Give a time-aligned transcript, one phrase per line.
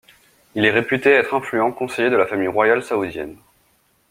[0.55, 3.37] Il est réputé être un influent conseiller de la famille royale saoudienne.